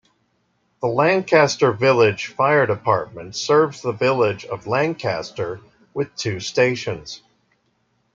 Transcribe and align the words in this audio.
The 0.81 0.87
Lancaster 0.87 1.71
Village 1.73 2.25
Fire 2.25 2.65
Department 2.65 3.35
serves 3.35 3.83
the 3.83 3.91
village 3.91 4.45
of 4.45 4.65
Lancaster 4.65 5.59
with 5.93 6.15
two 6.15 6.39
stations. 6.39 7.21